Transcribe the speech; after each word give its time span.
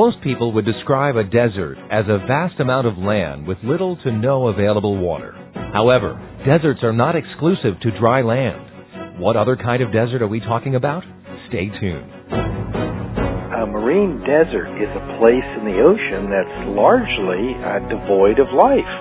Most 0.00 0.24
people 0.24 0.52
would 0.54 0.64
describe 0.64 1.16
a 1.16 1.24
desert 1.24 1.76
as 1.92 2.06
a 2.08 2.24
vast 2.26 2.58
amount 2.58 2.86
of 2.86 2.96
land 2.96 3.46
with 3.46 3.58
little 3.62 4.00
to 4.00 4.10
no 4.10 4.48
available 4.48 4.96
water. 4.96 5.36
However, 5.74 6.16
deserts 6.48 6.80
are 6.82 6.94
not 6.94 7.16
exclusive 7.16 7.78
to 7.82 7.98
dry 8.00 8.22
land. 8.22 9.20
What 9.20 9.36
other 9.36 9.56
kind 9.56 9.82
of 9.82 9.92
desert 9.92 10.22
are 10.22 10.26
we 10.26 10.40
talking 10.40 10.74
about? 10.74 11.04
Stay 11.52 11.68
tuned. 11.68 12.08
A 12.32 13.68
marine 13.68 14.24
desert 14.24 14.72
is 14.80 14.88
a 14.88 15.04
place 15.20 15.48
in 15.60 15.68
the 15.68 15.84
ocean 15.84 16.32
that's 16.32 16.56
largely 16.72 17.52
uh, 17.60 17.84
devoid 17.92 18.40
of 18.40 18.48
life. 18.56 18.92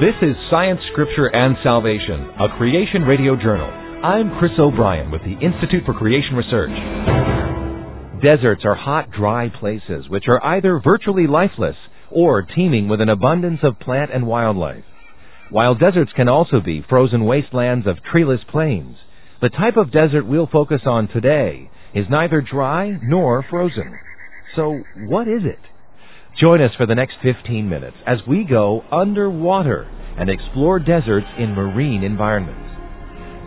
This 0.00 0.16
is 0.24 0.40
Science, 0.48 0.80
Scripture, 0.92 1.28
and 1.36 1.54
Salvation, 1.62 2.32
a 2.40 2.48
Creation 2.56 3.02
Radio 3.02 3.36
Journal. 3.36 3.68
I'm 4.00 4.32
Chris 4.38 4.52
O'Brien 4.58 5.10
with 5.10 5.20
the 5.20 5.36
Institute 5.44 5.84
for 5.84 5.92
Creation 5.92 6.32
Research. 6.32 7.17
Deserts 8.22 8.64
are 8.64 8.74
hot, 8.74 9.12
dry 9.12 9.48
places 9.48 10.08
which 10.08 10.24
are 10.26 10.44
either 10.44 10.80
virtually 10.82 11.28
lifeless 11.28 11.76
or 12.10 12.42
teeming 12.42 12.88
with 12.88 13.00
an 13.00 13.08
abundance 13.08 13.60
of 13.62 13.78
plant 13.78 14.10
and 14.12 14.26
wildlife. 14.26 14.82
While 15.50 15.76
deserts 15.76 16.10
can 16.16 16.28
also 16.28 16.60
be 16.60 16.84
frozen 16.88 17.24
wastelands 17.26 17.86
of 17.86 18.02
treeless 18.10 18.40
plains, 18.50 18.96
the 19.40 19.50
type 19.50 19.76
of 19.76 19.92
desert 19.92 20.26
we'll 20.26 20.48
focus 20.48 20.80
on 20.84 21.06
today 21.06 21.70
is 21.94 22.06
neither 22.10 22.40
dry 22.40 22.98
nor 23.02 23.44
frozen. 23.48 23.96
So 24.56 24.80
what 25.06 25.28
is 25.28 25.42
it? 25.44 25.60
Join 26.40 26.60
us 26.60 26.72
for 26.76 26.86
the 26.86 26.96
next 26.96 27.14
15 27.22 27.68
minutes 27.68 27.96
as 28.04 28.18
we 28.26 28.44
go 28.44 28.82
underwater 28.90 29.84
and 30.18 30.28
explore 30.28 30.80
deserts 30.80 31.26
in 31.38 31.54
marine 31.54 32.02
environments. 32.02 32.68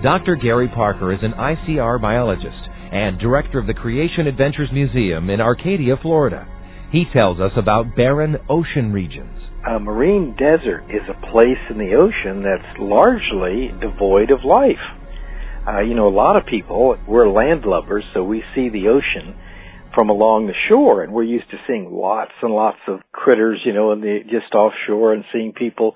Dr. 0.01 0.38
Gary 0.38 0.70
Parker 0.70 1.12
is 1.12 1.20
an 1.23 1.34
ICR 1.34 2.01
biologist 2.01 2.70
and 2.91 3.19
director 3.19 3.57
of 3.57 3.67
the 3.67 3.73
Creation 3.73 4.27
Adventures 4.27 4.69
Museum 4.73 5.29
in 5.29 5.39
Arcadia, 5.39 5.95
Florida. 6.01 6.47
He 6.91 7.05
tells 7.13 7.39
us 7.39 7.51
about 7.55 7.95
barren 7.95 8.35
ocean 8.49 8.91
regions. 8.91 9.37
A 9.67 9.79
marine 9.79 10.35
desert 10.37 10.83
is 10.89 11.07
a 11.07 11.31
place 11.31 11.61
in 11.70 11.77
the 11.77 11.95
ocean 11.95 12.43
that's 12.43 12.79
largely 12.79 13.70
devoid 13.79 14.31
of 14.31 14.43
life. 14.43 14.81
Uh, 15.67 15.81
you 15.81 15.93
know, 15.93 16.07
a 16.07 16.09
lot 16.09 16.35
of 16.35 16.45
people, 16.48 16.98
we're 17.07 17.25
landlubbers, 17.25 18.01
so 18.13 18.23
we 18.23 18.43
see 18.55 18.70
the 18.70 18.87
ocean 18.87 19.35
from 19.93 20.09
along 20.09 20.48
the 20.48 20.53
shore, 20.67 21.03
and 21.03 21.13
we're 21.13 21.23
used 21.23 21.49
to 21.51 21.57
seeing 21.67 21.91
lots 21.91 22.31
and 22.41 22.51
lots 22.53 22.79
of 22.87 22.99
critters, 23.11 23.61
you 23.65 23.73
know, 23.73 23.91
in 23.91 24.01
the 24.01 24.20
just 24.23 24.53
offshore, 24.53 25.13
and 25.13 25.23
seeing 25.31 25.53
people 25.53 25.95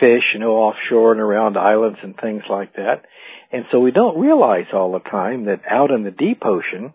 fish, 0.00 0.22
you 0.32 0.40
know, 0.40 0.56
offshore 0.56 1.12
and 1.12 1.20
around 1.20 1.56
islands 1.56 1.98
and 2.02 2.16
things 2.20 2.42
like 2.48 2.74
that. 2.74 3.04
And 3.52 3.64
so 3.70 3.80
we 3.80 3.90
don't 3.90 4.18
realize 4.18 4.66
all 4.72 4.92
the 4.92 5.10
time 5.10 5.44
that 5.44 5.60
out 5.70 5.90
in 5.90 6.04
the 6.04 6.10
deep 6.10 6.40
ocean, 6.44 6.94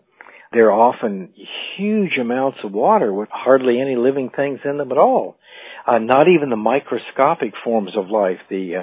there 0.52 0.72
are 0.72 0.80
often 0.90 1.32
huge 1.76 2.18
amounts 2.20 2.58
of 2.64 2.72
water 2.72 3.12
with 3.12 3.28
hardly 3.30 3.80
any 3.80 3.96
living 3.96 4.30
things 4.34 4.60
in 4.64 4.78
them 4.78 4.90
at 4.90 4.98
all. 4.98 5.36
Uh, 5.86 5.98
not 5.98 6.26
even 6.28 6.50
the 6.50 6.56
microscopic 6.56 7.52
forms 7.64 7.92
of 7.96 8.10
life, 8.10 8.38
the 8.50 8.76
uh, 8.76 8.82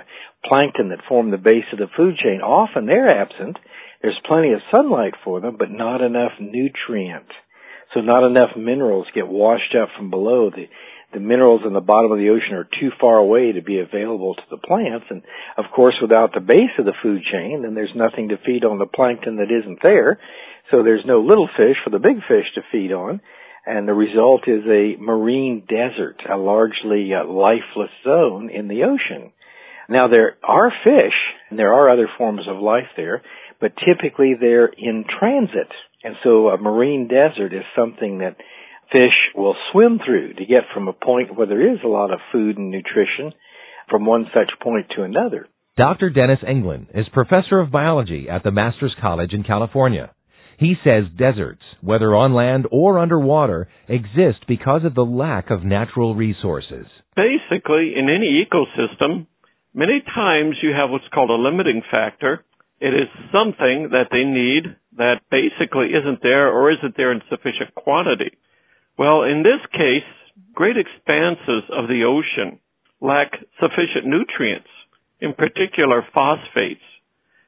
plankton 0.50 0.90
that 0.90 1.06
form 1.08 1.32
the 1.32 1.38
base 1.38 1.66
of 1.74 1.80
the 1.80 1.88
food 1.98 2.16
chain, 2.18 2.42
often 2.42 2.86
they're 2.86 3.22
absent. 3.22 3.58
There's 4.02 4.20
plenty 4.26 4.54
of 4.54 4.60
sunlight 4.74 5.14
for 5.24 5.42
them, 5.42 5.56
but 5.58 5.70
not 5.70 6.02
enough 6.02 6.34
nutrient. 6.40 7.28
So 7.94 8.02
not 8.02 8.26
enough 8.26 8.58
minerals 8.58 9.08
get 9.14 9.28
washed 9.28 9.76
up 9.80 9.90
from 9.98 10.10
below. 10.10 10.50
The 10.50 10.68
the 11.16 11.22
minerals 11.22 11.62
in 11.66 11.72
the 11.72 11.80
bottom 11.80 12.12
of 12.12 12.20
the 12.20 12.30
ocean 12.30 12.60
are 12.60 12.68
too 12.68 12.92
far 13.00 13.16
away 13.18 13.54
to 13.54 13.62
be 13.62 13.80
available 13.80 14.36
to 14.36 14.44
the 14.52 14.58
plants. 14.58 15.06
And 15.10 15.24
of 15.58 15.66
course, 15.74 15.96
without 16.02 16.34
the 16.34 16.42
base 16.44 16.76
of 16.78 16.84
the 16.84 17.00
food 17.02 17.24
chain, 17.32 17.62
then 17.64 17.74
there's 17.74 17.96
nothing 17.96 18.30
to 18.30 18.38
feed 18.46 18.66
on 18.66 18.78
the 18.78 18.86
plankton 18.86 19.38
that 19.38 19.48
isn't 19.50 19.80
there. 19.82 20.20
So 20.72 20.84
there's 20.84 21.08
no 21.08 21.22
little 21.22 21.48
fish 21.48 21.78
for 21.84 21.90
the 21.90 22.04
big 22.04 22.18
fish 22.28 22.52
to 22.56 22.68
feed 22.70 22.92
on. 22.92 23.22
And 23.66 23.88
the 23.88 23.94
result 23.94 24.44
is 24.48 24.64
a 24.68 25.02
marine 25.02 25.64
desert, 25.68 26.22
a 26.30 26.38
largely 26.38 27.10
uh, 27.16 27.26
lifeless 27.26 27.96
zone 28.04 28.52
in 28.54 28.68
the 28.68 28.84
ocean. 28.84 29.32
Now 29.88 30.08
there 30.14 30.36
are 30.44 30.72
fish 30.84 31.16
and 31.50 31.58
there 31.58 31.74
are 31.74 31.90
other 31.90 32.10
forms 32.18 32.42
of 32.50 32.62
life 32.62 32.92
there, 32.98 33.24
but 33.62 33.72
typically 33.88 34.34
they're 34.38 34.68
in 34.68 35.06
transit. 35.18 35.72
And 36.04 36.16
so 36.24 36.50
a 36.50 36.58
marine 36.58 37.08
desert 37.08 37.54
is 37.54 37.64
something 37.76 38.20
that 38.20 38.36
fish 38.92 39.34
will 39.36 39.56
swim 39.72 40.00
through 40.06 40.34
to 40.34 40.46
get 40.46 40.64
from 40.74 40.88
a 40.88 40.94
point 40.94 41.36
where 41.36 41.48
there 41.48 41.74
is 41.74 41.80
a 41.84 41.88
lot 41.88 42.12
of 42.12 42.20
food 42.32 42.58
and 42.58 42.72
nutrition 42.72 43.34
from 43.90 44.06
one 44.06 44.26
such 44.34 44.52
point 44.62 44.88
to 44.96 45.04
another. 45.04 45.48
Dr. 45.78 46.10
Dennis 46.10 46.40
Englin 46.48 46.88
is 46.94 47.08
professor 47.12 47.60
of 47.60 47.72
biology 47.72 48.28
at 48.30 48.44
the 48.44 48.52
Masters 48.52 48.96
College 49.02 49.34
in 49.34 49.44
California. 49.44 50.12
He 50.58 50.76
says 50.88 51.04
deserts, 51.18 51.64
whether 51.82 52.16
on 52.16 52.34
land 52.34 52.66
or 52.72 52.98
underwater, 52.98 53.68
exist 53.90 54.48
because 54.48 54.86
of 54.86 54.96
the 54.96 55.04
lack 55.04 55.52
of 55.52 55.66
natural 55.66 56.16
resources. 56.16 56.86
Basically, 57.16 57.94
in 57.98 58.08
any 58.10 58.46
ecosystem, 58.46 59.28
many 59.74 60.02
times 60.02 60.56
you 60.64 60.72
have 60.72 60.90
what's 60.90 61.08
called 61.14 61.30
a 61.30 61.34
limiting 61.34 61.82
factor. 61.94 62.46
It 62.80 62.94
is 62.94 63.10
something 63.34 63.90
that 63.92 64.08
they 64.12 64.24
need 64.24 64.76
that 64.98 65.22
basically 65.30 65.88
isn't 65.88 66.22
there 66.24 66.50
or 66.50 66.72
isn't 66.72 66.96
there 66.96 67.12
in 67.12 67.22
sufficient 67.30 67.76
quantity. 67.76 68.32
Well, 68.98 69.24
in 69.24 69.44
this 69.44 69.60
case, 69.74 70.08
great 70.54 70.78
expanses 70.78 71.64
of 71.72 71.88
the 71.88 72.04
ocean 72.08 72.60
lack 73.02 73.32
sufficient 73.60 74.06
nutrients, 74.06 74.70
in 75.20 75.34
particular 75.34 76.06
phosphates. 76.14 76.82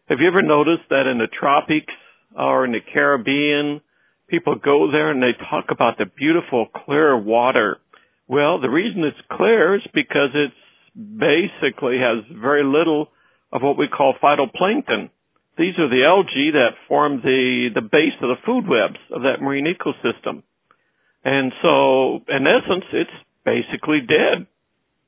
Have 0.09 0.19
you 0.19 0.27
ever 0.27 0.41
noticed 0.41 0.89
that 0.89 1.07
in 1.07 1.17
the 1.17 1.27
tropics 1.27 1.93
or 2.37 2.65
in 2.65 2.73
the 2.73 2.79
Caribbean, 2.81 3.81
people 4.27 4.55
go 4.55 4.91
there 4.91 5.09
and 5.09 5.21
they 5.21 5.33
talk 5.49 5.65
about 5.71 5.97
the 5.97 6.05
beautiful 6.05 6.67
clear 6.85 7.17
water? 7.17 7.77
Well, 8.27 8.59
the 8.59 8.69
reason 8.69 9.03
it's 9.03 9.17
clear 9.31 9.75
is 9.75 9.87
because 9.93 10.35
it 10.35 10.51
basically 10.95 11.97
has 11.99 12.25
very 12.41 12.63
little 12.63 13.09
of 13.51 13.61
what 13.61 13.77
we 13.77 13.87
call 13.87 14.15
phytoplankton. 14.21 15.09
These 15.57 15.79
are 15.79 15.89
the 15.89 16.05
algae 16.05 16.51
that 16.53 16.77
form 16.87 17.21
the, 17.23 17.69
the 17.73 17.81
base 17.81 18.13
of 18.21 18.29
the 18.29 18.41
food 18.45 18.65
webs 18.67 18.99
of 19.11 19.21
that 19.23 19.41
marine 19.41 19.65
ecosystem. 19.65 20.43
And 21.27 21.51
so, 21.61 22.23
in 22.29 22.47
essence, 22.47 22.85
it's 22.93 23.11
basically 23.43 23.99
dead 23.99 24.47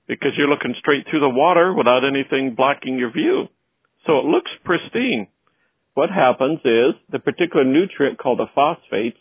because 0.06 0.31
you're 0.38 0.50
looking 0.50 0.75
straight 0.78 1.06
through 1.09 1.22
the 1.22 1.30
water 1.30 1.74
without 1.74 2.02
anything 2.03 2.56
blocking 2.56 2.97
your 3.00 3.09
view. 3.09 3.47
So 4.06 4.19
it 4.19 4.25
looks 4.25 4.52
pristine. 4.66 5.28
What 5.94 6.09
happens 6.09 6.59
is 6.66 7.00
the 7.09 7.19
particular 7.19 7.63
nutrient 7.63 8.18
called 8.18 8.40
the 8.40 8.52
phosphates 8.53 9.18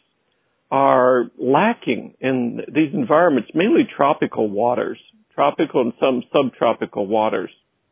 are 0.73 1.31
lacking 1.39 2.15
in 2.21 2.63
these 2.67 2.93
environments, 2.93 3.51
mainly 3.55 3.87
tropical 3.97 4.51
waters, 4.51 4.99
tropical 5.37 5.83
and 5.83 5.93
some 6.01 6.25
subtropical 6.33 7.07
waters. 7.07 7.51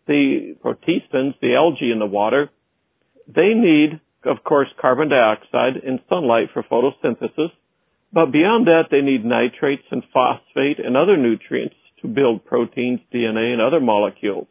The 0.09 0.57
protistans, 0.61 1.35
the 1.41 1.55
algae 1.55 1.93
in 1.93 2.01
the 2.01 2.07
water, 2.07 2.51
they 3.29 3.55
need, 3.55 4.01
of 4.25 4.43
course, 4.43 4.69
carbon 4.81 5.11
dioxide 5.11 5.77
and 5.87 6.01
sunlight 6.09 6.49
for 6.53 6.65
photosynthesis 6.65 7.53
but 8.17 8.33
beyond 8.33 8.67
that, 8.67 8.85
they 8.91 9.03
need 9.03 9.27
nitrates 9.27 9.85
and 9.91 10.03
phosphate 10.11 10.79
and 10.79 10.97
other 10.97 11.19
nutrients 11.19 11.77
to 12.01 12.09
build 12.09 12.47
proteins, 12.47 13.01
DNA, 13.13 13.53
and 13.53 13.61
other 13.61 13.79
molecules. 13.79 14.49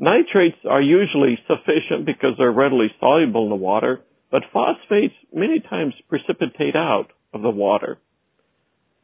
Nitrates 0.00 0.58
are 0.68 0.82
usually 0.82 1.38
sufficient 1.46 2.04
because 2.04 2.32
they're 2.36 2.50
readily 2.50 2.88
soluble 2.98 3.44
in 3.44 3.50
the 3.50 3.54
water, 3.54 4.00
but 4.32 4.42
phosphates 4.52 5.14
many 5.32 5.60
times 5.60 5.94
precipitate 6.08 6.74
out 6.74 7.06
of 7.32 7.42
the 7.42 7.50
water. 7.50 7.98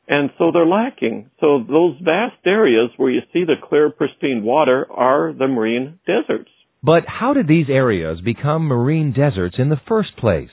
And 0.08 0.30
so 0.38 0.50
they're 0.52 0.66
lacking. 0.66 1.30
So 1.38 1.62
those 1.62 2.00
vast 2.02 2.44
areas 2.44 2.90
where 2.96 3.12
you 3.12 3.20
see 3.32 3.44
the 3.44 3.62
clear, 3.62 3.90
pristine 3.90 4.42
water 4.42 4.90
are 4.90 5.32
the 5.32 5.46
marine 5.46 6.00
deserts. 6.04 6.50
But 6.82 7.04
how 7.06 7.32
did 7.32 7.46
these 7.46 7.68
areas 7.68 8.20
become 8.24 8.62
marine 8.62 9.12
deserts 9.12 9.54
in 9.56 9.68
the 9.68 9.80
first 9.86 10.16
place? 10.16 10.50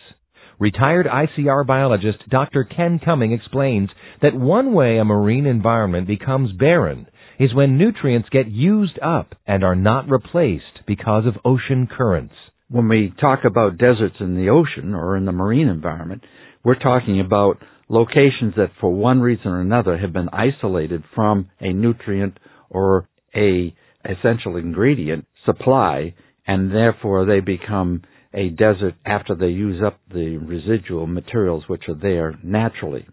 Retired 0.57 1.05
ICR 1.05 1.67
biologist 1.67 2.29
Dr. 2.29 2.63
Ken 2.63 2.99
Cumming 3.03 3.33
explains 3.33 3.89
that 4.21 4.33
one 4.33 4.73
way 4.73 4.97
a 4.97 5.03
marine 5.03 5.45
environment 5.45 6.07
becomes 6.07 6.53
barren 6.53 7.07
is 7.37 7.53
when 7.53 7.77
nutrients 7.77 8.29
get 8.29 8.47
used 8.47 8.97
up 9.01 9.35
and 9.45 9.65
are 9.65 9.75
not 9.75 10.09
replaced 10.09 10.79
because 10.87 11.25
of 11.25 11.35
ocean 11.43 11.87
currents. 11.87 12.35
When 12.69 12.87
we 12.87 13.13
talk 13.19 13.39
about 13.43 13.77
deserts 13.77 14.15
in 14.21 14.35
the 14.35 14.49
ocean 14.49 14.93
or 14.95 15.17
in 15.17 15.25
the 15.25 15.33
marine 15.33 15.67
environment, 15.67 16.23
we're 16.63 16.79
talking 16.79 17.19
about 17.19 17.57
locations 17.89 18.55
that 18.55 18.71
for 18.79 18.91
one 18.91 19.19
reason 19.19 19.47
or 19.47 19.59
another 19.59 19.97
have 19.97 20.13
been 20.13 20.29
isolated 20.29 21.03
from 21.13 21.49
a 21.59 21.73
nutrient 21.73 22.39
or 22.69 23.09
a 23.35 23.75
essential 24.05 24.55
ingredient 24.55 25.25
supply 25.45 26.13
and 26.47 26.71
therefore 26.71 27.25
they 27.25 27.39
become 27.39 28.01
a 28.35 28.49
desert 28.49 28.95
after 29.05 29.33
they 29.33 29.47
use 29.47 29.81
up 29.83 29.99
the 30.13 30.37
residual 30.37 31.07
materials 31.07 31.63
which 31.67 31.83
are 31.87 31.95
there 31.95 32.37
naturally. 32.43 33.07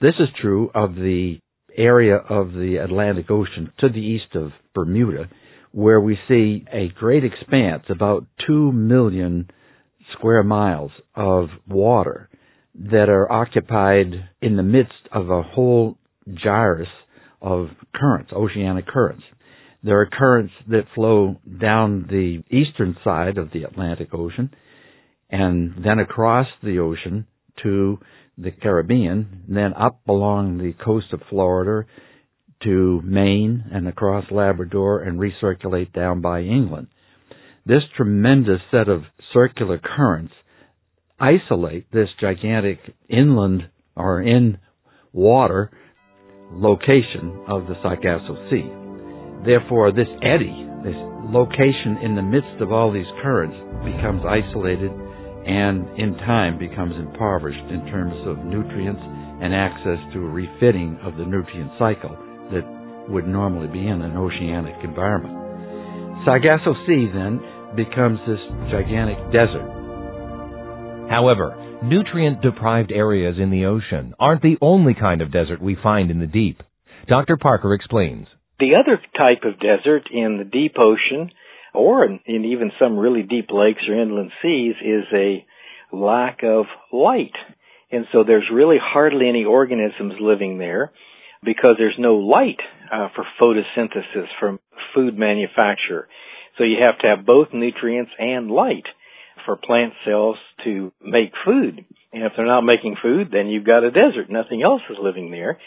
This 0.00 0.14
is 0.18 0.28
true 0.40 0.70
of 0.74 0.94
the 0.94 1.38
area 1.76 2.16
of 2.16 2.52
the 2.52 2.78
Atlantic 2.82 3.30
Ocean 3.30 3.70
to 3.78 3.88
the 3.88 4.00
east 4.00 4.34
of 4.34 4.50
Bermuda, 4.74 5.28
where 5.72 6.00
we 6.00 6.18
see 6.26 6.64
a 6.72 6.88
great 6.88 7.22
expanse, 7.24 7.84
about 7.90 8.26
two 8.46 8.72
million 8.72 9.50
square 10.14 10.42
miles 10.42 10.90
of 11.14 11.48
water 11.68 12.28
that 12.74 13.08
are 13.08 13.30
occupied 13.30 14.06
in 14.40 14.56
the 14.56 14.62
midst 14.62 15.08
of 15.12 15.30
a 15.30 15.42
whole 15.42 15.98
gyrus 16.34 16.88
of 17.42 17.68
currents, 17.94 18.32
oceanic 18.32 18.86
currents. 18.86 19.22
There 19.82 20.00
are 20.00 20.06
currents 20.06 20.52
that 20.68 20.84
flow 20.94 21.36
down 21.60 22.06
the 22.08 22.42
eastern 22.54 22.96
side 23.02 23.38
of 23.38 23.50
the 23.52 23.64
Atlantic 23.64 24.12
Ocean 24.12 24.52
and 25.30 25.84
then 25.84 25.98
across 25.98 26.46
the 26.62 26.80
ocean 26.80 27.26
to 27.62 27.98
the 28.36 28.50
Caribbean, 28.50 29.44
then 29.48 29.72
up 29.74 30.00
along 30.08 30.58
the 30.58 30.72
coast 30.84 31.06
of 31.12 31.20
Florida 31.28 31.86
to 32.64 33.00
Maine 33.04 33.64
and 33.72 33.88
across 33.88 34.24
Labrador 34.30 35.00
and 35.02 35.18
recirculate 35.18 35.92
down 35.92 36.20
by 36.20 36.40
England. 36.40 36.88
This 37.64 37.82
tremendous 37.96 38.60
set 38.70 38.88
of 38.88 39.02
circular 39.32 39.78
currents 39.78 40.32
isolate 41.18 41.90
this 41.92 42.08
gigantic 42.20 42.78
inland 43.08 43.68
or 43.94 44.22
in 44.22 44.58
water 45.12 45.70
location 46.52 47.44
of 47.46 47.66
the 47.66 47.74
Sargasso 47.82 48.48
Sea. 48.50 48.79
Therefore, 49.44 49.92
this 49.92 50.10
eddy, 50.22 50.68
this 50.84 50.98
location 51.32 51.98
in 52.02 52.14
the 52.14 52.22
midst 52.22 52.60
of 52.60 52.72
all 52.72 52.92
these 52.92 53.08
currents, 53.22 53.56
becomes 53.84 54.22
isolated 54.28 54.90
and 55.46 55.88
in 55.98 56.14
time 56.26 56.58
becomes 56.58 56.94
impoverished 56.96 57.64
in 57.72 57.86
terms 57.88 58.14
of 58.28 58.44
nutrients 58.44 59.00
and 59.40 59.54
access 59.54 59.98
to 60.12 60.20
a 60.20 60.28
refitting 60.28 60.98
of 61.02 61.16
the 61.16 61.24
nutrient 61.24 61.72
cycle 61.78 62.12
that 62.52 62.64
would 63.08 63.26
normally 63.26 63.68
be 63.68 63.86
in 63.86 64.02
an 64.02 64.16
oceanic 64.16 64.76
environment. 64.84 65.34
Sargasso 66.24 66.74
Sea 66.86 67.08
then 67.12 67.40
becomes 67.74 68.20
this 68.28 68.40
gigantic 68.70 69.16
desert. 69.32 69.64
However, 71.08 71.56
nutrient 71.82 72.42
deprived 72.42 72.92
areas 72.92 73.36
in 73.40 73.50
the 73.50 73.64
ocean 73.64 74.14
aren't 74.20 74.42
the 74.42 74.58
only 74.60 74.94
kind 74.94 75.22
of 75.22 75.32
desert 75.32 75.62
we 75.62 75.76
find 75.82 76.10
in 76.10 76.20
the 76.20 76.26
deep. 76.26 76.62
Dr. 77.08 77.38
Parker 77.38 77.72
explains. 77.72 78.26
The 78.60 78.76
other 78.78 79.00
type 79.16 79.44
of 79.44 79.58
desert 79.58 80.08
in 80.12 80.36
the 80.38 80.44
deep 80.44 80.74
ocean 80.78 81.32
or 81.72 82.04
in, 82.04 82.20
in 82.26 82.44
even 82.44 82.72
some 82.78 82.98
really 82.98 83.22
deep 83.22 83.48
lakes 83.50 83.82
or 83.88 84.00
inland 84.00 84.32
seas 84.42 84.74
is 84.84 85.04
a 85.14 85.46
lack 85.92 86.40
of 86.42 86.66
light. 86.92 87.34
And 87.90 88.04
so 88.12 88.22
there's 88.22 88.48
really 88.52 88.76
hardly 88.80 89.28
any 89.28 89.44
organisms 89.44 90.14
living 90.20 90.58
there 90.58 90.92
because 91.42 91.76
there's 91.78 91.98
no 91.98 92.16
light 92.16 92.60
uh, 92.92 93.08
for 93.14 93.24
photosynthesis 93.40 94.26
from 94.38 94.60
food 94.94 95.18
manufacture. 95.18 96.08
So 96.58 96.64
you 96.64 96.76
have 96.84 96.98
to 97.00 97.06
have 97.06 97.26
both 97.26 97.48
nutrients 97.52 98.12
and 98.18 98.50
light 98.50 98.84
for 99.46 99.56
plant 99.56 99.94
cells 100.04 100.36
to 100.64 100.92
make 101.02 101.32
food. 101.44 101.84
And 102.12 102.24
if 102.24 102.32
they're 102.36 102.46
not 102.46 102.62
making 102.62 102.96
food, 103.02 103.28
then 103.32 103.46
you've 103.46 103.64
got 103.64 103.84
a 103.84 103.90
desert. 103.90 104.28
Nothing 104.28 104.62
else 104.62 104.82
is 104.90 104.98
living 105.00 105.30
there. 105.30 105.58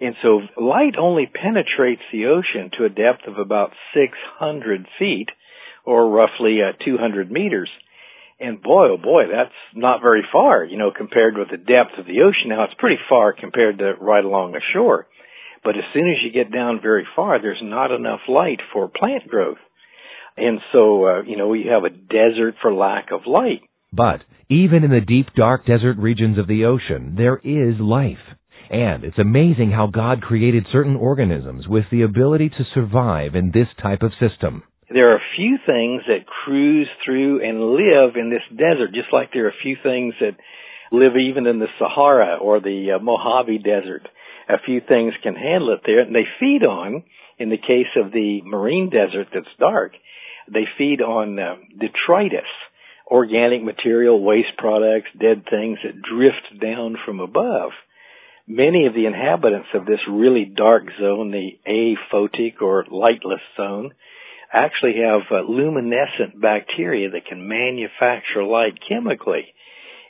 And 0.00 0.14
so 0.22 0.40
light 0.56 0.94
only 0.98 1.26
penetrates 1.26 2.02
the 2.12 2.26
ocean 2.26 2.70
to 2.78 2.84
a 2.84 2.88
depth 2.88 3.26
of 3.26 3.38
about 3.38 3.72
600 3.94 4.86
feet 4.98 5.28
or 5.84 6.10
roughly 6.10 6.58
uh, 6.62 6.72
200 6.84 7.30
meters. 7.30 7.70
And 8.40 8.62
boy, 8.62 8.90
oh 8.90 8.96
boy, 8.96 9.24
that's 9.32 9.54
not 9.74 10.00
very 10.00 10.22
far, 10.30 10.64
you 10.64 10.78
know, 10.78 10.92
compared 10.96 11.36
with 11.36 11.48
the 11.50 11.56
depth 11.56 11.98
of 11.98 12.06
the 12.06 12.20
ocean. 12.20 12.50
Now 12.50 12.64
it's 12.64 12.74
pretty 12.78 13.00
far 13.08 13.32
compared 13.32 13.78
to 13.78 13.94
right 14.00 14.24
along 14.24 14.52
the 14.52 14.60
shore. 14.72 15.08
But 15.64 15.76
as 15.76 15.82
soon 15.92 16.08
as 16.08 16.16
you 16.22 16.30
get 16.30 16.52
down 16.52 16.80
very 16.80 17.06
far, 17.16 17.42
there's 17.42 17.60
not 17.62 17.90
enough 17.90 18.20
light 18.28 18.60
for 18.72 18.88
plant 18.88 19.26
growth. 19.26 19.58
And 20.36 20.60
so, 20.72 21.04
uh, 21.04 21.22
you 21.22 21.36
know, 21.36 21.52
you 21.52 21.70
have 21.70 21.82
a 21.82 21.90
desert 21.90 22.54
for 22.62 22.72
lack 22.72 23.10
of 23.10 23.22
light. 23.26 23.62
But 23.92 24.22
even 24.48 24.84
in 24.84 24.90
the 24.90 25.00
deep, 25.00 25.26
dark 25.34 25.66
desert 25.66 25.96
regions 25.98 26.38
of 26.38 26.46
the 26.46 26.66
ocean, 26.66 27.14
there 27.16 27.38
is 27.42 27.80
life. 27.80 28.18
And 28.70 29.04
it's 29.04 29.18
amazing 29.18 29.70
how 29.70 29.86
God 29.86 30.20
created 30.20 30.66
certain 30.70 30.96
organisms 30.96 31.66
with 31.66 31.84
the 31.90 32.02
ability 32.02 32.50
to 32.50 32.64
survive 32.74 33.34
in 33.34 33.50
this 33.52 33.68
type 33.80 34.02
of 34.02 34.12
system. 34.20 34.62
There 34.90 35.12
are 35.12 35.16
a 35.16 35.36
few 35.36 35.58
things 35.66 36.02
that 36.06 36.26
cruise 36.26 36.88
through 37.04 37.46
and 37.46 37.60
live 37.60 38.16
in 38.16 38.30
this 38.30 38.44
desert, 38.50 38.92
just 38.94 39.12
like 39.12 39.30
there 39.32 39.46
are 39.46 39.50
a 39.50 39.62
few 39.62 39.76
things 39.82 40.14
that 40.20 40.36
live 40.92 41.12
even 41.16 41.46
in 41.46 41.58
the 41.58 41.68
Sahara 41.78 42.38
or 42.40 42.60
the 42.60 42.96
uh, 42.96 43.02
Mojave 43.02 43.58
Desert. 43.58 44.08
A 44.48 44.56
few 44.64 44.80
things 44.86 45.12
can 45.22 45.34
handle 45.34 45.74
it 45.74 45.80
there, 45.84 46.00
and 46.00 46.14
they 46.14 46.24
feed 46.40 46.64
on, 46.64 47.04
in 47.38 47.50
the 47.50 47.58
case 47.58 47.92
of 47.96 48.12
the 48.12 48.40
marine 48.44 48.88
desert 48.88 49.28
that's 49.32 49.46
dark, 49.60 49.92
they 50.50 50.64
feed 50.78 51.02
on 51.02 51.38
uh, 51.38 51.56
detritus, 51.78 52.48
organic 53.06 53.62
material, 53.62 54.22
waste 54.22 54.56
products, 54.56 55.08
dead 55.20 55.44
things 55.50 55.78
that 55.84 56.00
drift 56.00 56.60
down 56.62 56.96
from 57.04 57.20
above 57.20 57.72
many 58.48 58.86
of 58.86 58.94
the 58.94 59.06
inhabitants 59.06 59.68
of 59.74 59.84
this 59.84 60.00
really 60.10 60.44
dark 60.46 60.84
zone, 60.98 61.30
the 61.30 61.58
aphotic 61.66 62.62
or 62.62 62.84
lightless 62.90 63.42
zone, 63.56 63.92
actually 64.52 64.94
have 65.04 65.22
uh, 65.30 65.42
luminescent 65.46 66.40
bacteria 66.40 67.10
that 67.10 67.26
can 67.26 67.46
manufacture 67.46 68.42
light 68.42 68.78
chemically. 68.88 69.46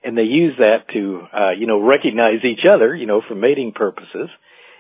And 0.05 0.17
they 0.17 0.23
use 0.23 0.55
that 0.59 0.89
to, 0.93 1.23
uh, 1.35 1.51
you 1.59 1.67
know, 1.67 1.81
recognize 1.81 2.45
each 2.45 2.65
other, 2.73 2.95
you 2.95 3.07
know, 3.07 3.21
for 3.27 3.35
mating 3.35 3.73
purposes. 3.73 4.29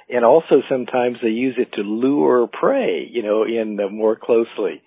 And 0.08 0.24
also 0.24 0.62
sometimes 0.70 1.18
they 1.20 1.30
use 1.30 1.56
it 1.58 1.72
to 1.72 1.82
lure 1.82 2.46
prey, 2.46 3.08
you 3.10 3.22
know, 3.22 3.42
in 3.42 3.78
uh, 3.80 3.88
more 3.88 4.16
closely 4.16 4.80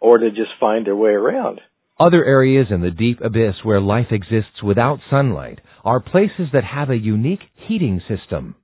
or 0.00 0.18
to 0.18 0.30
just 0.30 0.50
find 0.58 0.84
their 0.84 0.96
way 0.96 1.10
around. 1.10 1.60
Other 1.98 2.22
areas 2.26 2.66
in 2.70 2.82
the 2.82 2.90
deep 2.90 3.22
abyss 3.22 3.54
where 3.62 3.80
life 3.80 4.08
exists 4.10 4.62
without 4.62 5.00
sunlight 5.08 5.60
are 5.82 5.98
places 5.98 6.48
that 6.52 6.64
have 6.64 6.90
a 6.90 6.98
unique 6.98 7.40
heating 7.54 8.02
system. 8.06 8.54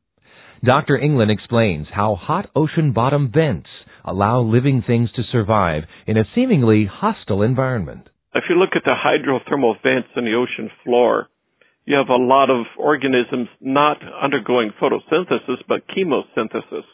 Dr. 0.63 0.99
Englin 0.99 1.31
explains 1.33 1.87
how 1.91 2.15
hot 2.15 2.51
ocean 2.55 2.93
bottom 2.93 3.33
vents 3.33 3.71
allow 4.05 4.43
living 4.43 4.85
things 4.87 5.11
to 5.17 5.23
survive 5.33 5.85
in 6.07 6.19
a 6.19 6.29
seemingly 6.35 6.85
hostile 6.85 7.41
environment. 7.41 8.07
If 8.35 8.45
you 8.51 8.57
look 8.57 8.77
at 8.77 8.83
the 8.85 8.95
hydrothermal 8.95 9.83
vents 9.83 10.11
in 10.15 10.27
the 10.27 10.35
ocean 10.35 10.71
floor, 10.85 11.29
you 11.87 11.97
have 11.97 12.11
a 12.11 12.23
lot 12.23 12.51
of 12.51 12.67
organisms 12.79 13.49
not 13.63 13.97
undergoing 14.23 14.73
photosynthesis 14.81 15.63
but 15.67 15.89
chemosynthesis, 15.89 16.85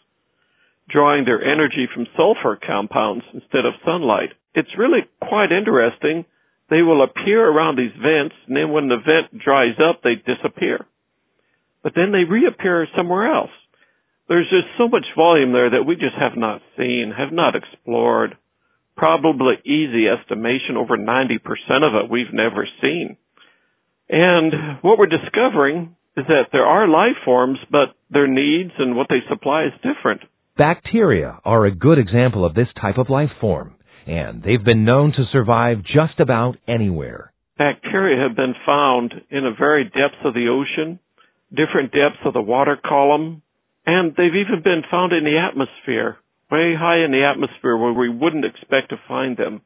drawing 0.89 1.25
their 1.25 1.43
energy 1.43 1.87
from 1.93 2.07
sulfur 2.17 2.59
compounds 2.65 3.25
instead 3.33 3.67
of 3.67 3.75
sunlight 3.85 4.31
it's 4.59 4.77
really 4.77 5.07
quite 5.21 5.53
interesting. 5.53 6.25
They 6.69 6.83
will 6.83 7.03
appear 7.03 7.47
around 7.47 7.77
these 7.77 7.95
vents, 7.95 8.35
and 8.47 8.57
then 8.57 8.73
when 8.73 8.89
the 8.89 8.97
vent 8.97 9.43
dries 9.43 9.79
up, 9.79 10.03
they 10.03 10.17
disappear. 10.17 10.85
But 11.83 11.93
then 11.95 12.13
they 12.13 12.25
reappear 12.25 12.87
somewhere 12.97 13.33
else. 13.33 13.55
There's 14.29 14.51
just 14.51 14.67
so 14.77 14.89
much 14.89 15.07
volume 15.17 15.53
there 15.53 15.71
that 15.71 15.87
we 15.87 15.95
just 15.95 16.17
have 16.19 16.37
not 16.37 16.61
seen, 16.77 17.15
have 17.17 17.33
not 17.33 17.55
explored. 17.55 18.37
Probably 18.97 19.55
easy 19.65 20.07
estimation, 20.09 20.77
over 20.77 20.99
90% 20.99 21.39
of 21.87 21.95
it 21.95 22.11
we've 22.11 22.33
never 22.33 22.69
seen. 22.85 23.17
And 24.11 24.83
what 24.83 24.99
we're 24.99 25.07
discovering 25.07 25.97
is 26.17 26.27
that 26.27 26.49
there 26.53 26.67
are 26.67 26.89
life 26.89 27.17
forms, 27.25 27.59
but 27.71 27.95
their 28.11 28.27
needs 28.27 28.73
and 28.77 28.97
what 28.97 29.07
they 29.09 29.21
supply 29.29 29.65
is 29.65 29.73
different. 29.83 30.23
Bacteria 30.59 31.39
are 31.45 31.65
a 31.65 31.75
good 31.75 31.99
example 31.99 32.45
of 32.45 32.55
this 32.55 32.67
type 32.81 32.99
of 32.99 33.09
life 33.09 33.31
form 33.41 33.77
and 34.09 34.43
they've 34.43 34.65
been 34.65 34.85
known 34.85 35.13
to 35.13 35.25
survive 35.31 35.85
just 35.85 36.19
about 36.19 36.57
anywhere. 36.67 37.33
Bacteria 37.59 38.27
have 38.27 38.35
been 38.35 38.55
found 38.65 39.13
in 39.31 39.45
the 39.45 39.55
very 39.57 39.85
depths 39.85 40.25
of 40.25 40.33
the 40.33 40.49
ocean, 40.49 40.99
different 41.51 41.93
depths 41.93 42.25
of 42.25 42.33
the 42.33 42.41
water 42.41 42.77
column, 42.83 43.43
and 43.87 44.13
they've 44.17 44.35
even 44.35 44.63
been 44.65 44.83
found 44.91 45.13
in 45.13 45.25
the 45.25 45.39
atmosphere, 45.39 46.17
way 46.51 46.75
high 46.75 47.05
in 47.05 47.13
the 47.13 47.23
atmosphere 47.23 47.77
where 47.77 47.93
we 47.93 48.09
wouldn't 48.09 48.47
expect 48.47 48.91
to 48.91 48.97
find 49.07 49.37
them. 49.37 49.61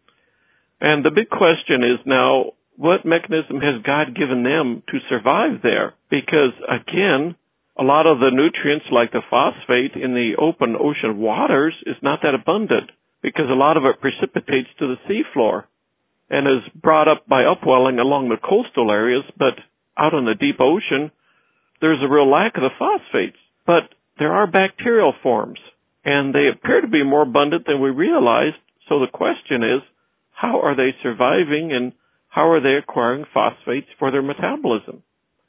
And 0.81 1.05
the 1.05 1.15
big 1.15 1.31
question 1.31 1.85
is 1.85 2.05
now, 2.05 2.53
what 2.77 3.07
mechanism 3.07 3.61
has 3.61 3.83
God 3.87 4.17
given 4.17 4.43
them 4.43 4.83
to 4.89 4.99
survive 5.09 5.63
there? 5.63 5.95
Because 6.11 6.53
again, 6.67 7.37
a 7.79 7.83
lot 7.83 8.07
of 8.07 8.19
the 8.19 8.31
nutrients 8.31 8.87
like 8.93 9.13
the 9.13 9.23
phosphate 9.31 9.97
in 9.97 10.13
the 10.13 10.37
open 10.39 10.77
ocean 10.77 11.19
waters 11.19 11.75
is 11.87 11.97
not 12.03 12.21
that 12.23 12.35
abundant 12.35 12.91
because 13.23 13.49
a 13.49 13.55
lot 13.55 13.77
of 13.77 13.85
it 13.85 14.01
precipitates 14.01 14.69
to 14.79 14.89
the 14.89 15.01
seafloor 15.09 15.65
and 16.29 16.47
is 16.47 16.69
brought 16.75 17.09
up 17.09 17.27
by 17.29 17.45
upwelling 17.45 17.99
along 17.99 18.29
the 18.29 18.37
coastal 18.37 18.91
areas, 18.91 19.25
but 19.39 19.55
out 19.97 20.15
in 20.15 20.25
the 20.25 20.35
deep 20.35 20.61
ocean, 20.61 21.11
there's 21.81 22.03
a 22.03 22.13
real 22.13 22.31
lack 22.31 22.57
of 22.57 22.63
the 22.63 22.77
phosphates. 22.79 23.37
But 23.67 23.93
there 24.19 24.33
are 24.33 24.47
bacterial 24.47 25.13
forms, 25.23 25.59
and 26.05 26.35
they 26.35 26.49
appear 26.49 26.81
to 26.81 26.89
be 26.89 27.05
more 27.05 27.23
abundant 27.23 27.67
than 27.67 27.81
we 27.81 27.91
realized. 27.91 28.57
So 28.89 29.01
the 29.01 29.13
question 29.13 29.63
is, 29.63 29.83
how 30.33 30.61
are 30.61 30.75
they 30.75 30.97
surviving 31.03 31.71
and 31.73 31.93
how 32.29 32.51
are 32.51 32.61
they 32.61 32.81
acquiring 32.81 33.25
phosphates 33.33 33.89
for 33.99 34.11
their 34.11 34.23
metabolism? 34.23 35.03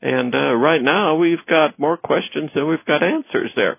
And 0.05 0.35
uh, 0.35 0.53
right 0.55 0.81
now, 0.81 1.15
we've 1.15 1.45
got 1.49 1.79
more 1.79 1.95
questions 1.95 2.51
than 2.53 2.67
we've 2.67 2.85
got 2.85 3.01
answers 3.01 3.51
there. 3.55 3.77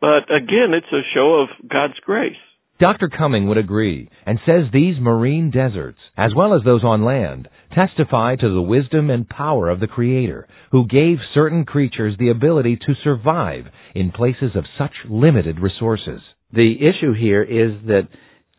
But 0.00 0.32
again, 0.32 0.72
it's 0.72 0.92
a 0.92 1.02
show 1.12 1.42
of 1.42 1.68
God's 1.68 1.98
grace. 2.04 2.36
Dr. 2.78 3.08
Cumming 3.08 3.48
would 3.48 3.58
agree 3.58 4.08
and 4.24 4.38
says 4.46 4.66
these 4.72 4.94
marine 5.00 5.50
deserts, 5.50 5.98
as 6.16 6.30
well 6.36 6.54
as 6.54 6.60
those 6.64 6.84
on 6.84 7.04
land, 7.04 7.48
testify 7.74 8.36
to 8.36 8.48
the 8.48 8.62
wisdom 8.62 9.10
and 9.10 9.28
power 9.28 9.68
of 9.68 9.80
the 9.80 9.88
Creator, 9.88 10.46
who 10.70 10.86
gave 10.86 11.16
certain 11.34 11.64
creatures 11.64 12.14
the 12.16 12.28
ability 12.28 12.76
to 12.76 12.94
survive 13.02 13.64
in 13.92 14.12
places 14.12 14.52
of 14.54 14.64
such 14.78 14.92
limited 15.10 15.58
resources. 15.58 16.20
The 16.52 16.76
issue 16.76 17.12
here 17.12 17.42
is 17.42 17.72
that 17.86 18.06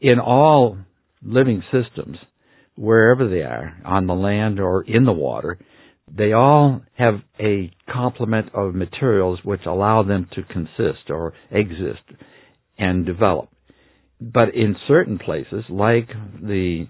in 0.01 0.19
all 0.19 0.77
living 1.21 1.63
systems, 1.71 2.17
wherever 2.75 3.29
they 3.29 3.43
are, 3.43 3.77
on 3.85 4.07
the 4.07 4.13
land 4.13 4.59
or 4.59 4.83
in 4.83 5.05
the 5.05 5.13
water, 5.13 5.57
they 6.15 6.33
all 6.33 6.81
have 6.97 7.15
a 7.39 7.71
complement 7.91 8.49
of 8.53 8.73
materials 8.75 9.39
which 9.43 9.65
allow 9.65 10.03
them 10.03 10.27
to 10.33 10.43
consist 10.43 11.09
or 11.09 11.33
exist 11.51 12.03
and 12.77 13.05
develop. 13.05 13.49
But 14.19 14.55
in 14.55 14.75
certain 14.87 15.19
places, 15.19 15.65
like 15.69 16.07
the 16.41 16.87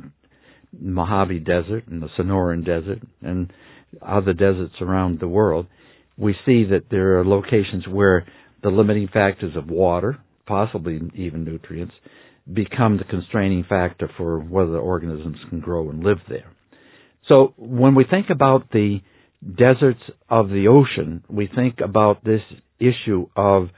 Mojave 0.80 1.40
Desert 1.40 1.88
and 1.88 2.02
the 2.02 2.10
Sonoran 2.18 2.66
Desert 2.66 3.00
and 3.22 3.52
other 4.02 4.34
deserts 4.34 4.76
around 4.82 5.20
the 5.20 5.28
world, 5.28 5.68
we 6.18 6.34
see 6.46 6.66
that 6.66 6.86
there 6.90 7.20
are 7.20 7.26
locations 7.26 7.88
where 7.88 8.26
the 8.64 8.70
limiting 8.70 9.08
factors 9.08 9.56
of 9.56 9.70
water, 9.70 10.18
possibly 10.46 11.00
even 11.16 11.44
nutrients, 11.44 11.94
become 12.52 12.98
the 12.98 13.04
constraining 13.04 13.64
factor 13.64 14.10
for 14.18 14.40
whether 14.40 14.78
organisms 14.78 15.38
can 15.50 15.60
grow 15.60 15.90
and 15.90 16.04
live 16.04 16.20
there. 16.30 16.52
So 17.28 17.54
when 17.58 17.96
we 17.96 18.06
think 18.10 18.28
about 18.30 18.72
the 18.72 19.00
deserts 19.58 20.02
of 20.30 20.50
the 20.50 20.68
ocean, 20.68 21.24
we 21.30 21.48
think 21.54 21.80
about 21.84 22.24
this 22.24 22.42
issue 22.80 23.28
of 23.36 23.70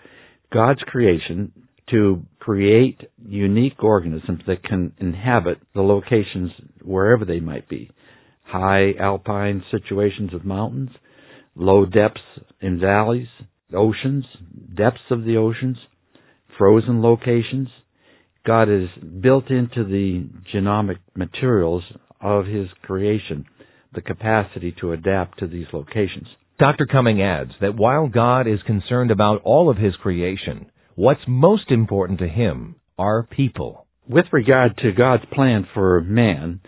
God's 0.53 0.81
creation 0.81 1.51
to 1.89 2.23
create 2.39 3.01
unique 3.25 3.83
organisms 3.83 4.41
that 4.47 4.63
can 4.63 4.93
inhabit 4.99 5.57
the 5.73 5.81
locations 5.81 6.51
wherever 6.83 7.25
they 7.25 7.39
might 7.39 7.67
be. 7.67 7.89
High 8.43 8.93
alpine 8.99 9.63
situations 9.71 10.33
of 10.33 10.45
mountains, 10.45 10.89
low 11.55 11.85
depths 11.85 12.21
in 12.61 12.79
valleys, 12.79 13.27
oceans, 13.73 14.25
depths 14.75 14.99
of 15.11 15.23
the 15.23 15.37
oceans, 15.37 15.77
frozen 16.57 17.01
locations. 17.01 17.69
God 18.45 18.67
has 18.67 18.89
built 19.21 19.49
into 19.49 19.83
the 19.83 20.27
genomic 20.53 20.97
materials 21.15 21.83
of 22.21 22.45
His 22.45 22.67
creation 22.83 23.45
the 23.93 24.01
capacity 24.01 24.75
to 24.79 24.91
adapt 24.91 25.39
to 25.39 25.47
these 25.47 25.67
locations. 25.73 26.27
Dr. 26.59 26.85
Cumming 26.85 27.21
adds 27.21 27.51
that 27.61 27.75
while 27.75 28.07
God 28.07 28.47
is 28.47 28.61
concerned 28.65 29.11
about 29.11 29.41
all 29.43 29.69
of 29.69 29.77
His 29.77 29.95
creation, 29.95 30.69
what's 30.95 31.21
most 31.27 31.71
important 31.71 32.19
to 32.19 32.27
Him 32.27 32.75
are 32.97 33.23
people. 33.23 33.87
With 34.07 34.25
regard 34.31 34.77
to 34.77 34.91
God's 34.91 35.23
plan 35.33 35.67
for 35.73 36.01
man, 36.01 36.59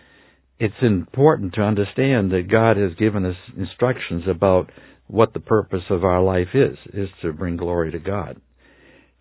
it's 0.60 0.74
important 0.82 1.56
to 1.56 1.62
understand 1.62 2.32
that 2.32 2.50
God 2.50 2.78
has 2.78 2.94
given 2.98 3.26
us 3.26 3.36
instructions 3.58 4.24
about 4.30 4.72
what 5.08 5.34
the 5.34 5.40
purpose 5.40 5.84
of 5.90 6.06
our 6.06 6.22
life 6.22 6.50
is, 6.54 6.78
is 6.94 7.10
to 7.22 7.34
bring 7.34 7.58
glory 7.58 7.92
to 7.92 8.00
God. 8.00 8.40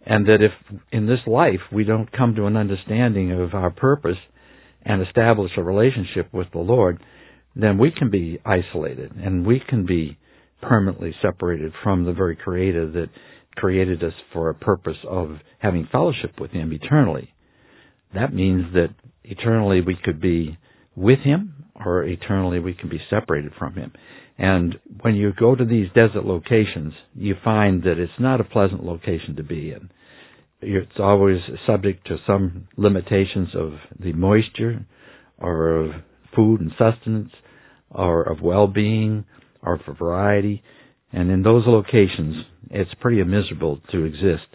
And 0.06 0.26
that 0.26 0.40
if 0.40 0.52
in 0.92 1.06
this 1.06 1.20
life 1.26 1.60
we 1.72 1.84
don't 1.84 2.12
come 2.12 2.36
to 2.36 2.46
an 2.46 2.56
understanding 2.56 3.32
of 3.32 3.54
our 3.54 3.70
purpose 3.70 4.18
and 4.82 5.02
establish 5.02 5.52
a 5.56 5.62
relationship 5.62 6.32
with 6.32 6.48
the 6.52 6.58
Lord, 6.58 7.02
then 7.54 7.78
we 7.78 7.90
can 7.90 8.10
be 8.10 8.38
isolated 8.44 9.12
and 9.12 9.46
we 9.46 9.60
can 9.68 9.86
be 9.86 10.18
permanently 10.62 11.14
separated 11.22 11.72
from 11.82 12.04
the 12.04 12.12
very 12.12 12.36
Creator 12.36 12.90
that 12.92 13.08
created 13.56 14.02
us 14.02 14.12
for 14.32 14.48
a 14.48 14.54
purpose 14.54 14.96
of 15.08 15.36
having 15.58 15.88
fellowship 15.90 16.40
with 16.40 16.50
Him 16.50 16.72
eternally. 16.72 17.32
That 18.14 18.32
means 18.32 18.72
that 18.74 18.94
eternally 19.24 19.80
we 19.80 19.96
could 20.02 20.20
be 20.20 20.58
with 20.96 21.20
Him 21.20 21.64
or 21.74 22.04
eternally 22.04 22.58
we 22.58 22.74
can 22.74 22.88
be 22.88 23.00
separated 23.08 23.52
from 23.58 23.74
Him. 23.74 23.92
And 24.38 24.78
when 25.02 25.16
you 25.16 25.32
go 25.38 25.54
to 25.54 25.64
these 25.64 25.88
desert 25.94 26.24
locations, 26.24 26.94
you 27.14 27.34
find 27.44 27.82
that 27.82 27.98
it's 27.98 28.12
not 28.18 28.40
a 28.40 28.44
pleasant 28.44 28.84
location 28.84 29.36
to 29.36 29.42
be 29.42 29.72
in. 29.72 29.90
It's 30.62 30.98
always 30.98 31.38
subject 31.66 32.06
to 32.08 32.18
some 32.26 32.68
limitations 32.76 33.48
of 33.54 33.72
the 33.98 34.12
moisture 34.12 34.84
or 35.38 35.76
of 35.76 35.92
food 36.36 36.60
and 36.60 36.70
sustenance 36.78 37.30
or 37.90 38.22
of 38.22 38.42
well-being 38.42 39.24
or 39.62 39.78
for 39.84 39.94
variety. 39.94 40.62
And 41.12 41.30
in 41.30 41.42
those 41.42 41.64
locations, 41.66 42.44
it's 42.70 42.90
pretty 43.00 43.22
miserable 43.24 43.80
to 43.92 44.04
exist 44.04 44.46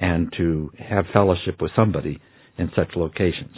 and 0.00 0.32
to 0.38 0.70
have 0.78 1.04
fellowship 1.12 1.60
with 1.60 1.72
somebody 1.76 2.20
in 2.56 2.70
such 2.74 2.88
locations. 2.96 3.56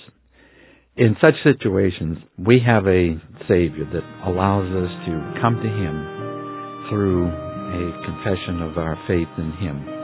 In 0.96 1.16
such 1.20 1.34
situations, 1.44 2.18
we 2.36 2.60
have 2.66 2.86
a 2.88 3.14
Savior 3.48 3.84
that 3.92 4.28
allows 4.28 4.66
us 4.74 4.90
to 5.06 5.40
come 5.40 5.54
to 5.62 5.68
Him 5.68 6.90
through 6.90 7.26
a 7.28 8.04
confession 8.04 8.60
of 8.60 8.76
our 8.76 8.98
faith 9.06 9.28
in 9.38 9.52
Him 9.52 9.99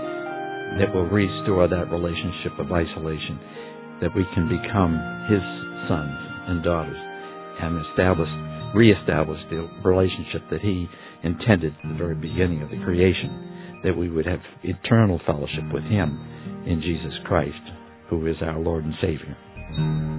that 0.79 0.93
will 0.93 1.09
restore 1.09 1.69
that 1.69 1.91
relationship 1.91 2.59
of 2.59 2.73
isolation, 2.73 3.39
that 4.01 4.15
we 4.15 4.25
can 4.35 4.49
become 4.49 4.99
His 5.31 5.43
sons 5.89 6.19
and 6.49 6.63
daughters 6.63 6.99
and 7.63 7.81
establish, 7.91 8.29
reestablish 8.75 9.41
the 9.51 9.69
relationship 9.85 10.43
that 10.51 10.61
He 10.61 10.87
intended 11.23 11.73
at 11.73 11.89
the 11.89 11.99
very 11.99 12.15
beginning 12.15 12.63
of 12.63 12.71
the 12.71 12.83
creation, 12.85 13.81
that 13.85 13.97
we 13.97 14.11
would 14.11 14.27
have 14.27 14.41
eternal 14.63 15.21
fellowship 15.25 15.65
with 15.73 15.85
Him 15.85 16.13
in 16.67 16.83
Jesus 16.83 17.17
Christ, 17.25 17.55
who 18.11 18.27
is 18.27 18.37
our 18.43 18.59
Lord 18.59 18.85
and 18.85 18.95
Savior. 19.01 20.16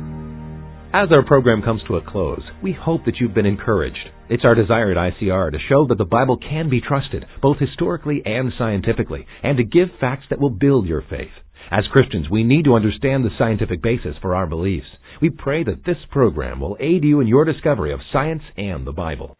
As 0.98 1.10
our 1.12 1.22
program 1.22 1.62
comes 1.62 1.84
to 1.88 1.98
a 1.98 2.01
close, 2.01 2.42
we 2.63 2.72
hope 2.74 3.06
that 3.06 3.18
you've 3.20 3.36
been 3.36 3.46
encouraged. 3.46 4.10
It's 4.30 4.44
our 4.44 4.56
desire 4.56 4.89
at 4.89 5.13
ICR 5.13 5.51
to 5.51 5.60
show 5.70 5.86
that 5.86 6.00
the 6.00 6.06
Bible 6.06 6.38
can 6.38 6.72
be 6.72 6.82
trusted, 6.82 7.24
both 7.39 7.60
historically 7.60 8.24
and 8.25 8.51
scientifically, 8.58 9.27
and 9.44 9.58
to 9.58 9.63
give 9.63 9.89
facts 10.00 10.25
that 10.32 10.39
will 10.39 10.50
build 10.50 10.88
your 10.88 11.04
faith. 11.08 11.30
As 11.70 11.86
Christians, 11.92 12.32
we 12.32 12.44
need 12.44 12.66
to 12.66 12.74
understand 12.74 13.24
the 13.24 13.38
scientific 13.38 13.84
basis 13.84 14.16
for 14.24 14.36
our 14.36 14.48
beliefs. 14.48 14.88
We 15.22 15.30
pray 15.30 15.63
that 15.66 15.86
this 15.86 16.01
program 16.10 16.60
will 16.60 16.77
aid 16.80 17.04
you 17.04 17.20
in 17.20 17.27
your 17.27 17.46
discovery 17.46 17.94
of 17.94 18.00
science 18.12 18.42
and 18.58 18.88
the 18.88 18.92
Bible. 18.92 19.38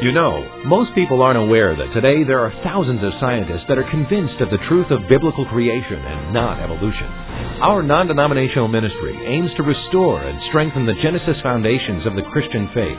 You 0.00 0.12
know, 0.12 0.64
most 0.64 0.94
people 0.94 1.20
aren't 1.20 1.38
aware 1.38 1.76
that 1.76 1.92
today 1.92 2.24
there 2.24 2.40
are 2.40 2.64
thousands 2.64 3.04
of 3.04 3.12
scientists 3.20 3.68
that 3.68 3.76
are 3.76 3.90
convinced 3.90 4.40
of 4.40 4.48
the 4.48 4.64
truth 4.70 4.90
of 4.90 5.10
biblical 5.10 5.44
creation 5.44 6.00
and 6.00 6.32
not 6.32 6.58
evolution. 6.58 7.31
Our 7.62 7.86
non 7.86 8.08
denominational 8.08 8.66
ministry 8.66 9.14
aims 9.14 9.54
to 9.54 9.62
restore 9.62 10.18
and 10.18 10.34
strengthen 10.50 10.82
the 10.84 10.98
Genesis 10.98 11.38
foundations 11.46 12.02
of 12.10 12.18
the 12.18 12.26
Christian 12.34 12.66
faith. 12.74 12.98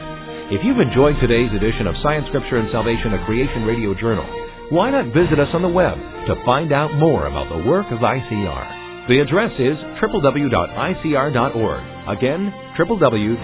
If 0.56 0.64
you've 0.64 0.80
enjoyed 0.80 1.20
today's 1.20 1.52
edition 1.52 1.84
of 1.84 2.00
Science, 2.00 2.32
Scripture, 2.32 2.64
and 2.64 2.72
Salvation, 2.72 3.12
a 3.12 3.26
Creation 3.28 3.68
Radio 3.68 3.92
Journal, 3.92 4.24
why 4.72 4.88
not 4.90 5.12
visit 5.12 5.36
us 5.36 5.52
on 5.52 5.64
the 5.64 5.68
web 5.68 6.00
to 6.00 6.40
find 6.48 6.72
out 6.72 6.96
more 6.96 7.28
about 7.28 7.52
the 7.52 7.68
work 7.68 7.92
of 7.92 8.00
ICR? 8.00 9.08
The 9.12 9.20
address 9.20 9.52
is 9.60 9.76
www.icr.org. 10.00 11.84
Again, 12.08 12.54
www.icr.org. 12.80 13.44